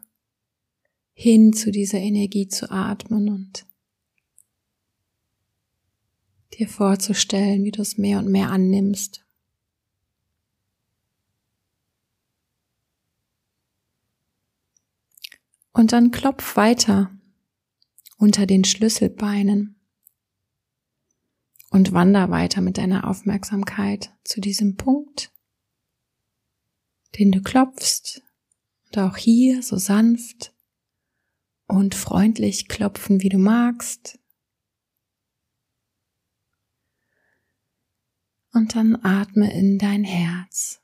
hin 1.13 1.54
zu 1.54 1.71
dieser 1.71 1.99
Energie 1.99 2.47
zu 2.47 2.69
atmen 2.69 3.30
und 3.30 3.65
dir 6.54 6.67
vorzustellen, 6.67 7.63
wie 7.63 7.71
du 7.71 7.82
es 7.82 7.97
mehr 7.97 8.19
und 8.19 8.30
mehr 8.30 8.49
annimmst. 8.49 9.25
Und 15.71 15.91
dann 15.91 16.12
klopf 16.12 16.56
weiter 16.56 17.12
unter 18.17 18.45
den 18.45 18.63
Schlüsselbeinen 18.63 19.75
und 21.69 21.91
wander 21.91 22.30
weiter 22.30 22.62
mit 22.62 22.78
deiner 22.78 23.10
Aufmerksamkeit 23.10 24.13
zu 24.23 24.39
diesem 24.39 24.78
Punkt, 24.78 25.35
den 27.17 27.32
du 27.32 27.41
klopfst 27.41 28.21
und 28.86 28.97
auch 28.97 29.17
hier 29.17 29.62
so 29.63 29.78
sanft 29.78 30.54
und 31.67 31.95
freundlich 31.95 32.67
klopfen, 32.67 33.21
wie 33.21 33.30
du 33.30 33.38
magst. 33.38 34.19
Und 38.54 38.75
dann 38.75 38.95
atme 39.04 39.54
in 39.54 39.78
dein 39.78 40.04
Herz. 40.04 40.82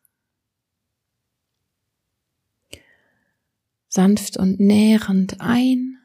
Sanft 3.87 4.37
und 4.37 4.59
nährend 4.59 5.39
ein 5.39 5.97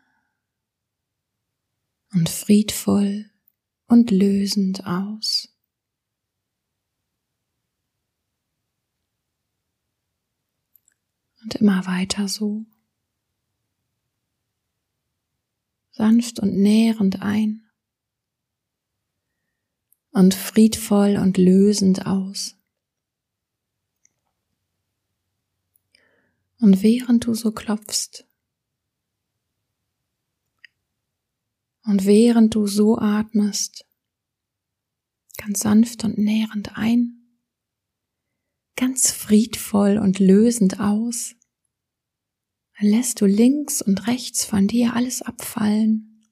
und 2.13 2.29
friedvoll 2.29 3.31
und 3.87 4.11
lösend 4.11 4.87
aus. 4.87 5.56
Und 11.47 11.55
immer 11.55 11.87
weiter 11.87 12.27
so. 12.27 12.67
Sanft 15.93 16.41
und 16.41 16.57
nährend 16.57 17.23
ein. 17.23 17.71
Und 20.11 20.35
friedvoll 20.35 21.19
und 21.19 21.39
lösend 21.39 22.05
aus. 22.05 22.57
Und 26.59 26.83
während 26.83 27.27
du 27.27 27.35
so 27.35 27.53
klopfst, 27.53 28.27
und 31.85 32.07
während 32.07 32.57
du 32.57 32.67
so 32.67 32.99
atmest, 32.99 33.87
ganz 35.37 35.61
sanft 35.61 36.03
und 36.03 36.19
nährend 36.19 36.77
ein, 36.77 37.16
ganz 38.77 39.11
friedvoll 39.11 39.99
und 39.99 40.19
lösend 40.19 40.81
aus, 40.81 41.35
dann 42.79 42.91
lässt 42.91 43.21
du 43.21 43.27
links 43.27 43.81
und 43.81 44.07
rechts 44.07 44.45
von 44.45 44.69
dir 44.69 44.95
alles 44.95 45.23
abfallen. 45.23 46.31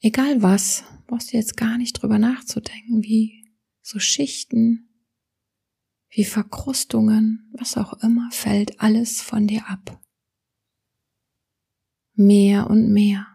Egal 0.00 0.42
was, 0.42 0.84
brauchst 1.06 1.32
du 1.32 1.36
jetzt 1.36 1.56
gar 1.56 1.78
nicht 1.78 1.94
drüber 1.94 2.18
nachzudenken, 2.18 3.02
wie 3.02 3.44
so 3.80 3.98
Schichten, 3.98 4.88
wie 6.10 6.24
Verkrustungen, 6.24 7.50
was 7.52 7.76
auch 7.76 7.94
immer, 8.02 8.30
fällt 8.30 8.80
alles 8.80 9.22
von 9.22 9.46
dir 9.46 9.68
ab. 9.68 10.00
Mehr 12.14 12.68
und 12.68 12.92
mehr. 12.92 13.31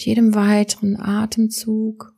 Mit 0.00 0.06
jedem 0.06 0.34
weiteren 0.34 0.96
Atemzug 0.98 2.14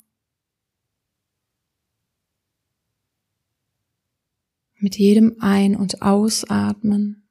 mit 4.77 4.97
jedem 4.97 5.39
Ein- 5.41 5.75
und 5.75 6.01
Ausatmen 6.01 7.27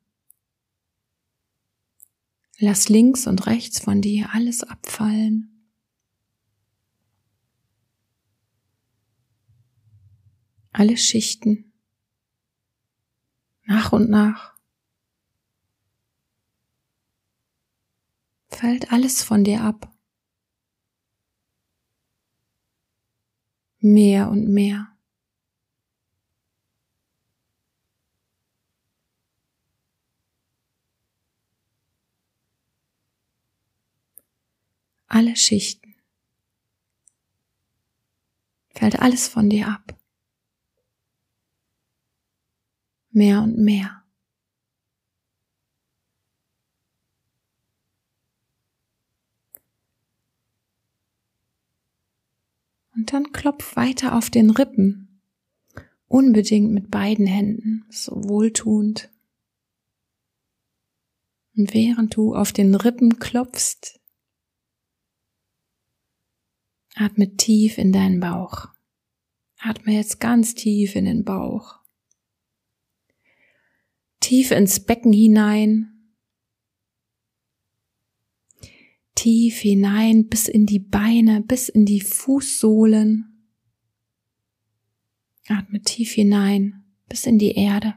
Lass 2.58 2.90
links 2.90 3.28
und 3.28 3.48
rechts 3.48 3.80
von 3.80 4.02
dir 4.02 4.32
alles 4.34 4.64
abfallen. 4.64 5.70
Alle 10.74 10.98
Schichten. 10.98 11.72
Nach 13.64 13.94
und 13.94 14.10
nach. 14.10 14.54
Fällt 18.50 18.92
alles 18.92 19.24
von 19.24 19.46
dir 19.46 19.62
ab. 19.62 19.91
Mehr 23.82 24.30
und 24.30 24.48
mehr. 24.48 24.92
alle 35.12 35.36
Schichten. 35.36 35.96
Fällt 38.70 39.00
alles 39.00 39.28
von 39.28 39.50
dir 39.50 39.68
ab. 39.68 39.96
Mehr 43.12 43.42
und 43.42 43.58
mehr. 43.58 44.01
Und 53.02 53.14
dann 53.14 53.32
klopf 53.32 53.76
weiter 53.76 54.16
auf 54.16 54.30
den 54.30 54.52
Rippen, 54.52 55.24
unbedingt 56.06 56.72
mit 56.72 56.92
beiden 56.92 57.26
Händen, 57.26 57.84
so 57.90 58.12
wohltuend. 58.26 59.10
Und 61.58 61.74
während 61.74 62.16
du 62.16 62.36
auf 62.36 62.52
den 62.52 62.76
Rippen 62.76 63.18
klopfst, 63.18 64.00
Atme 66.94 67.36
tief 67.38 67.80
in 67.80 67.92
deinen 67.92 68.20
Bauch. 68.20 68.68
Atme 69.58 69.94
jetzt 69.94 70.20
ganz 70.20 70.54
tief 70.54 70.96
in 70.96 71.06
den 71.06 71.26
Bauch. 71.26 71.80
Tief 74.20 74.52
ins 74.52 74.86
Becken 74.86 75.12
hinein. 75.12 76.01
Tief 79.22 79.60
hinein 79.60 80.30
bis 80.30 80.48
in 80.48 80.66
die 80.66 80.80
Beine, 80.80 81.42
bis 81.44 81.70
in 81.70 81.86
die 81.86 82.02
Fußsohlen. 82.02 83.48
Atme 85.48 85.80
tief 85.84 86.14
hinein 86.14 86.86
bis 87.08 87.28
in 87.28 87.38
die 87.38 87.52
Erde. 87.52 87.94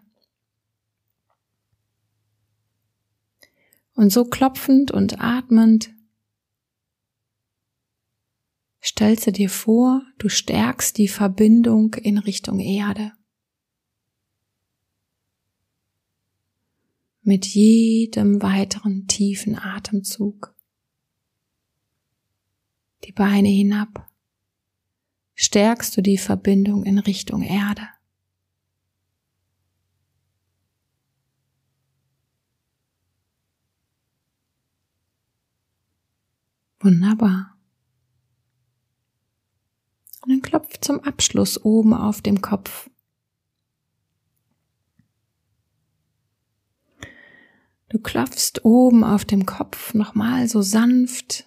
Und 3.94 4.12
so 4.12 4.26
klopfend 4.26 4.90
und 4.90 5.18
atmend 5.18 5.94
stellst 8.82 9.26
du 9.26 9.32
dir 9.32 9.48
vor, 9.48 10.02
du 10.18 10.28
stärkst 10.28 10.98
die 10.98 11.08
Verbindung 11.08 11.94
in 11.94 12.18
Richtung 12.18 12.60
Erde. 12.60 13.12
Mit 17.22 17.46
jedem 17.46 18.42
weiteren 18.42 19.06
tiefen 19.06 19.56
Atemzug. 19.56 20.53
Die 23.04 23.12
Beine 23.12 23.48
hinab. 23.48 24.10
Stärkst 25.34 25.96
du 25.96 26.00
die 26.00 26.18
Verbindung 26.18 26.84
in 26.84 26.98
Richtung 26.98 27.42
Erde. 27.42 27.88
Wunderbar. 36.80 37.56
Und 40.22 40.30
dann 40.30 40.42
klopf 40.42 40.78
zum 40.80 41.00
Abschluss 41.00 41.62
oben 41.62 41.92
auf 41.92 42.22
dem 42.22 42.40
Kopf. 42.40 42.88
Du 47.88 47.98
klopfst 47.98 48.64
oben 48.64 49.04
auf 49.04 49.24
dem 49.24 49.46
Kopf 49.46 49.94
nochmal 49.94 50.48
so 50.48 50.62
sanft, 50.62 51.46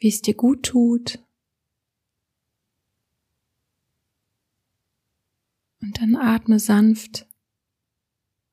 wie 0.00 0.08
es 0.08 0.22
dir 0.22 0.34
gut 0.34 0.64
tut. 0.64 1.22
Und 5.80 6.00
dann 6.00 6.16
atme 6.16 6.58
sanft 6.58 7.26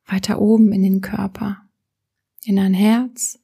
weiter 0.05 0.39
oben 0.39 0.71
in 0.71 0.83
den 0.83 1.01
Körper, 1.01 1.67
in 2.43 2.57
dein 2.57 2.73
Herz. 2.73 3.39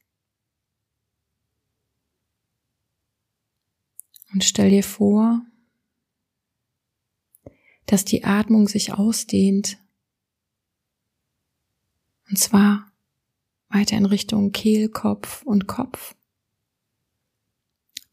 Und 4.33 4.43
stell 4.43 4.69
dir 4.69 4.83
vor, 4.83 5.45
dass 7.85 8.05
die 8.05 8.23
Atmung 8.23 8.67
sich 8.67 8.93
ausdehnt. 8.93 9.77
Und 12.29 12.37
zwar 12.37 12.91
weiter 13.69 13.97
in 13.97 14.05
Richtung 14.05 14.51
Kehlkopf 14.51 15.43
und 15.43 15.67
Kopf. 15.67 16.15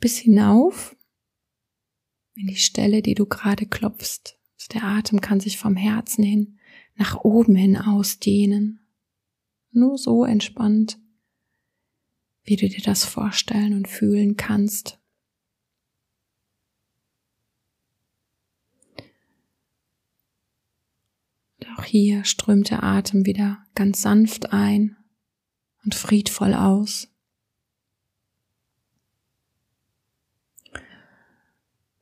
Bis 0.01 0.19
hinauf 0.19 0.97
in 2.35 2.47
die 2.47 2.57
Stelle, 2.57 3.03
die 3.03 3.15
du 3.15 3.27
gerade 3.27 3.67
klopfst. 3.67 4.39
Der 4.73 4.85
Atem 4.85 5.21
kann 5.21 5.41
sich 5.41 5.59
vom 5.59 5.77
Herzen 5.77 6.25
hin 6.25 6.59
nach 6.95 7.17
oben 7.17 7.55
hin 7.55 7.77
ausdehnen. 7.77 8.81
Nur 9.73 9.99
so 9.99 10.25
entspannt, 10.25 10.99
wie 12.45 12.57
du 12.57 12.69
dir 12.69 12.83
das 12.83 13.05
vorstellen 13.05 13.75
und 13.75 13.89
fühlen 13.89 14.37
kannst. 14.37 14.99
Auch 21.77 21.85
hier 21.85 22.25
strömt 22.25 22.71
der 22.71 22.83
Atem 22.83 23.27
wieder 23.27 23.65
ganz 23.75 24.03
sanft 24.03 24.53
ein 24.53 24.97
und 25.85 25.95
friedvoll 25.95 26.55
aus. 26.55 27.09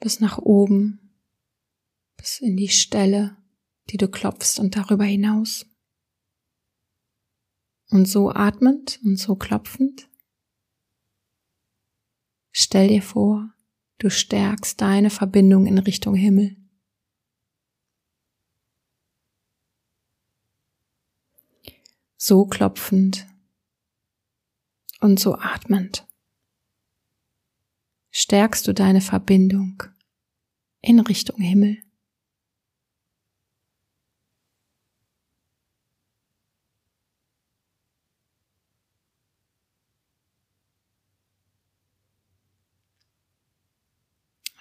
Bis 0.00 0.20
nach 0.20 0.38
oben, 0.38 1.14
bis 2.16 2.40
in 2.40 2.56
die 2.56 2.68
Stelle, 2.68 3.36
die 3.90 3.96
du 3.96 4.08
klopfst 4.08 4.58
und 4.58 4.76
darüber 4.76 5.04
hinaus. 5.04 5.66
Und 7.90 8.06
so 8.06 8.30
atmend 8.30 9.00
und 9.04 9.16
so 9.16 9.34
klopfend, 9.34 10.08
stell 12.52 12.88
dir 12.88 13.02
vor, 13.02 13.52
du 13.98 14.10
stärkst 14.10 14.80
deine 14.80 15.10
Verbindung 15.10 15.66
in 15.66 15.78
Richtung 15.78 16.14
Himmel. 16.14 16.56
so 22.18 22.44
klopfend 22.44 23.26
und 25.00 25.20
so 25.20 25.36
atmend 25.36 26.07
stärkst 28.10 28.66
du 28.66 28.72
deine 28.72 29.00
Verbindung 29.00 29.82
in 30.80 31.00
Richtung 31.00 31.40
Himmel. 31.40 31.78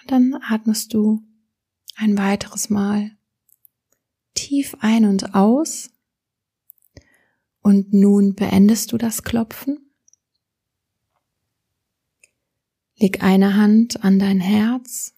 Und 0.00 0.10
dann 0.10 0.34
atmest 0.48 0.94
du 0.94 1.22
ein 1.96 2.16
weiteres 2.16 2.70
Mal 2.70 3.18
tief 4.34 4.76
ein 4.80 5.04
und 5.04 5.34
aus 5.34 5.90
und 7.60 7.92
nun 7.92 8.34
beendest 8.34 8.92
du 8.92 8.98
das 8.98 9.24
Klopfen. 9.24 9.87
Leg 13.00 13.22
eine 13.22 13.54
Hand 13.54 14.02
an 14.02 14.18
dein 14.18 14.40
Herz, 14.40 15.14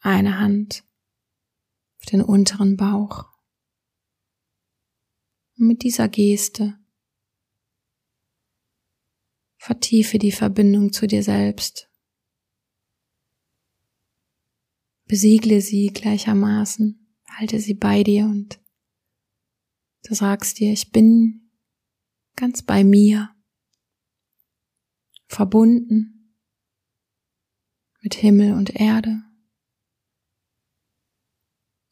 eine 0.00 0.38
Hand 0.38 0.84
auf 2.00 2.06
den 2.06 2.22
unteren 2.22 2.78
Bauch. 2.78 3.26
Und 5.58 5.66
mit 5.66 5.82
dieser 5.82 6.08
Geste 6.08 6.78
vertiefe 9.58 10.18
die 10.18 10.32
Verbindung 10.32 10.94
zu 10.94 11.06
dir 11.06 11.22
selbst. 11.22 11.90
Besiegle 15.04 15.60
sie 15.60 15.88
gleichermaßen, 15.88 17.18
halte 17.28 17.60
sie 17.60 17.74
bei 17.74 18.02
dir 18.02 18.24
und 18.24 18.62
du 20.04 20.14
sagst 20.14 20.58
dir, 20.58 20.72
ich 20.72 20.90
bin 20.90 21.50
ganz 22.34 22.62
bei 22.62 22.82
mir, 22.82 23.36
verbunden 25.26 26.13
mit 28.04 28.14
Himmel 28.14 28.52
und 28.52 28.76
Erde 28.76 29.22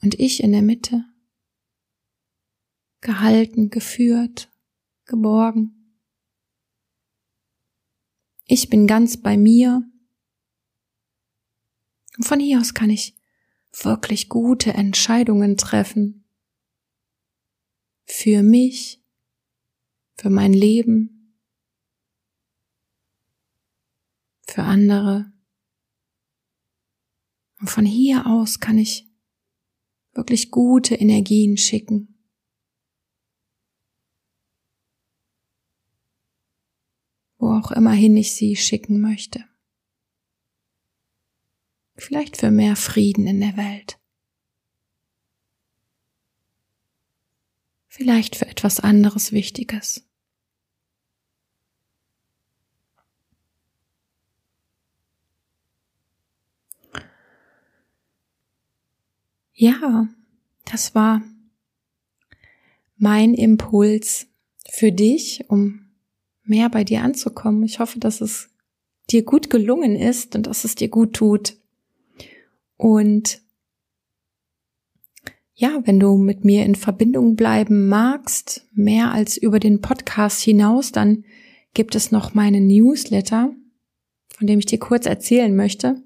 und 0.03 0.20
ich 0.20 0.42
in 0.42 0.53
der 0.53 0.61
Mitte, 0.61 1.07
gehalten, 3.01 3.70
geführt, 3.70 4.53
geborgen. 5.07 5.96
Ich 8.44 8.68
bin 8.68 8.87
ganz 8.87 9.16
bei 9.16 9.38
mir. 9.38 9.90
Und 12.18 12.25
von 12.25 12.38
hier 12.38 12.61
aus 12.61 12.75
kann 12.75 12.90
ich 12.90 13.16
wirklich 13.72 14.29
gute 14.29 14.75
Entscheidungen 14.75 15.57
treffen. 15.57 16.29
Für 18.05 18.42
mich, 18.42 19.03
für 20.18 20.29
mein 20.29 20.53
Leben, 20.53 21.38
für 24.46 24.62
andere. 24.62 25.32
Und 27.62 27.68
von 27.68 27.87
hier 27.87 28.27
aus 28.27 28.59
kann 28.59 28.77
ich 28.77 29.09
wirklich 30.14 30.51
gute 30.51 30.96
Energien 30.96 31.57
schicken. 31.57 32.27
Wo 37.38 37.53
auch 37.53 37.70
immerhin 37.70 38.16
ich 38.16 38.33
sie 38.33 38.57
schicken 38.57 39.01
möchte. 39.01 39.44
Vielleicht 41.94 42.37
für 42.37 42.51
mehr 42.51 42.75
Frieden 42.75 43.29
in 43.29 43.38
der 43.38 43.57
Welt. 43.57 44.01
Vielleicht 47.87 48.35
für 48.35 48.46
etwas 48.48 48.81
anderes 48.81 49.31
Wichtiges. 49.31 50.05
Ja, 59.62 60.09
das 60.64 60.96
war 60.96 61.22
mein 62.96 63.33
Impuls 63.33 64.27
für 64.68 64.90
dich, 64.90 65.44
um 65.46 65.87
mehr 66.42 66.68
bei 66.68 66.83
dir 66.83 67.05
anzukommen. 67.05 67.62
Ich 67.62 67.79
hoffe, 67.79 68.01
dass 68.01 68.20
es 68.20 68.51
dir 69.09 69.22
gut 69.22 69.51
gelungen 69.51 69.94
ist 69.94 70.35
und 70.35 70.48
dass 70.48 70.64
es 70.64 70.75
dir 70.75 70.88
gut 70.88 71.12
tut. 71.12 71.59
Und 72.77 73.40
ja, 75.55 75.81
wenn 75.85 76.01
du 76.01 76.16
mit 76.16 76.44
mir 76.44 76.64
in 76.64 76.75
Verbindung 76.75 77.37
bleiben 77.37 77.87
magst, 77.87 78.66
mehr 78.72 79.12
als 79.12 79.37
über 79.37 79.61
den 79.61 79.81
Podcast 79.81 80.42
hinaus, 80.42 80.90
dann 80.90 81.25
gibt 81.72 81.94
es 81.94 82.11
noch 82.11 82.35
meinen 82.35 82.66
Newsletter, 82.66 83.55
von 84.37 84.46
dem 84.48 84.59
ich 84.59 84.66
dir 84.66 84.81
kurz 84.81 85.07
erzählen 85.07 85.55
möchte. 85.55 86.03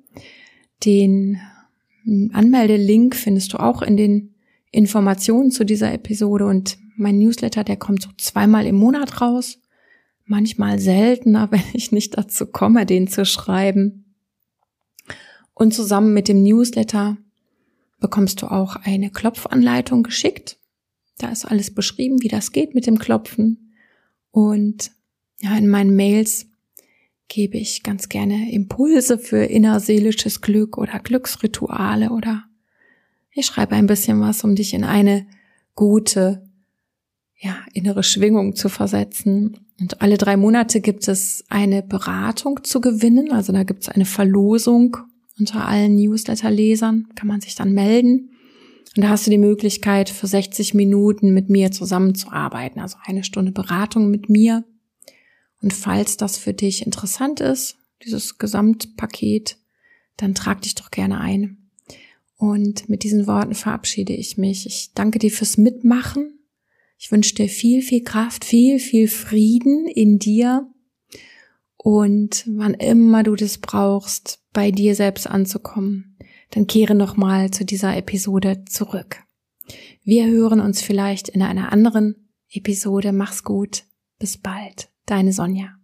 Den 0.84 1.40
Anmeldelink 2.06 3.16
findest 3.16 3.52
du 3.52 3.58
auch 3.58 3.82
in 3.82 3.96
den 3.96 4.34
Informationen 4.70 5.50
zu 5.50 5.64
dieser 5.64 5.92
Episode 5.92 6.46
und 6.46 6.78
mein 6.96 7.18
Newsletter, 7.18 7.64
der 7.64 7.76
kommt 7.76 8.02
so 8.02 8.10
zweimal 8.16 8.66
im 8.66 8.76
Monat 8.76 9.20
raus. 9.20 9.58
Manchmal 10.24 10.78
seltener, 10.78 11.50
wenn 11.50 11.62
ich 11.72 11.92
nicht 11.92 12.16
dazu 12.16 12.46
komme, 12.46 12.86
den 12.86 13.08
zu 13.08 13.24
schreiben. 13.24 14.14
Und 15.54 15.74
zusammen 15.74 16.12
mit 16.12 16.28
dem 16.28 16.42
Newsletter 16.42 17.16
bekommst 17.98 18.42
du 18.42 18.46
auch 18.46 18.76
eine 18.76 19.10
Klopfanleitung 19.10 20.02
geschickt. 20.02 20.58
Da 21.18 21.30
ist 21.30 21.46
alles 21.46 21.74
beschrieben, 21.74 22.20
wie 22.20 22.28
das 22.28 22.52
geht 22.52 22.74
mit 22.74 22.86
dem 22.86 22.98
Klopfen. 22.98 23.72
Und 24.30 24.90
ja, 25.40 25.56
in 25.56 25.68
meinen 25.68 25.96
Mails 25.96 26.46
gebe 27.28 27.58
ich 27.58 27.82
ganz 27.82 28.08
gerne 28.08 28.52
Impulse 28.52 29.18
für 29.18 29.44
innerseelisches 29.44 30.40
Glück 30.40 30.78
oder 30.78 30.98
Glücksrituale 31.00 32.10
oder 32.10 32.44
ich 33.32 33.46
schreibe 33.46 33.74
ein 33.74 33.86
bisschen 33.86 34.20
was, 34.20 34.44
um 34.44 34.54
dich 34.54 34.72
in 34.72 34.84
eine 34.84 35.26
gute, 35.74 36.48
ja, 37.38 37.58
innere 37.74 38.02
Schwingung 38.02 38.56
zu 38.56 38.70
versetzen. 38.70 39.58
Und 39.78 40.00
alle 40.00 40.16
drei 40.16 40.38
Monate 40.38 40.80
gibt 40.80 41.06
es 41.06 41.44
eine 41.50 41.82
Beratung 41.82 42.64
zu 42.64 42.80
gewinnen. 42.80 43.30
Also 43.32 43.52
da 43.52 43.62
gibt 43.62 43.82
es 43.82 43.88
eine 43.90 44.06
Verlosung 44.06 44.96
unter 45.38 45.68
allen 45.68 45.96
Newsletter-Lesern. 45.96 47.08
Kann 47.14 47.28
man 47.28 47.42
sich 47.42 47.54
dann 47.54 47.72
melden. 47.72 48.30
Und 48.96 49.02
da 49.02 49.10
hast 49.10 49.26
du 49.26 49.30
die 49.30 49.36
Möglichkeit, 49.36 50.08
für 50.08 50.26
60 50.26 50.72
Minuten 50.72 51.34
mit 51.34 51.50
mir 51.50 51.70
zusammenzuarbeiten. 51.72 52.80
Also 52.80 52.96
eine 53.04 53.22
Stunde 53.22 53.52
Beratung 53.52 54.10
mit 54.10 54.30
mir 54.30 54.64
und 55.62 55.72
falls 55.72 56.16
das 56.16 56.36
für 56.36 56.52
dich 56.52 56.84
interessant 56.84 57.40
ist, 57.40 57.76
dieses 58.04 58.38
Gesamtpaket, 58.38 59.58
dann 60.16 60.34
trag 60.34 60.62
dich 60.62 60.74
doch 60.74 60.90
gerne 60.90 61.20
ein. 61.20 61.70
Und 62.36 62.88
mit 62.88 63.02
diesen 63.02 63.26
Worten 63.26 63.54
verabschiede 63.54 64.12
ich 64.12 64.36
mich. 64.36 64.66
Ich 64.66 64.92
danke 64.94 65.18
dir 65.18 65.30
fürs 65.30 65.56
Mitmachen. 65.56 66.38
Ich 66.98 67.10
wünsche 67.10 67.34
dir 67.34 67.48
viel, 67.48 67.82
viel 67.82 68.02
Kraft, 68.02 68.44
viel, 68.44 68.78
viel 68.78 69.08
Frieden 69.08 69.86
in 69.86 70.18
dir. 70.18 70.70
Und 71.76 72.44
wann 72.46 72.74
immer 72.74 73.22
du 73.22 73.36
das 73.36 73.58
brauchst, 73.58 74.40
bei 74.52 74.70
dir 74.70 74.94
selbst 74.94 75.26
anzukommen, 75.26 76.18
dann 76.50 76.66
kehre 76.66 76.94
nochmal 76.94 77.50
zu 77.50 77.64
dieser 77.64 77.96
Episode 77.96 78.64
zurück. 78.66 79.22
Wir 80.02 80.26
hören 80.26 80.60
uns 80.60 80.82
vielleicht 80.82 81.28
in 81.28 81.42
einer 81.42 81.72
anderen 81.72 82.30
Episode. 82.50 83.12
Mach's 83.12 83.44
gut. 83.44 83.84
Bis 84.18 84.38
bald. 84.38 84.88
Deine 85.06 85.32
Sonja. 85.32 85.75